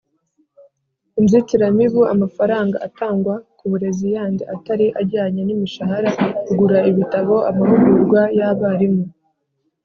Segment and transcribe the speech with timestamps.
[1.19, 6.09] inzitiramubu, amafaranga atangwa ku burezi yandi atari ajyanye n'imishahara
[6.45, 9.03] (kugura ibitabo, amahugurwa y'abarimu),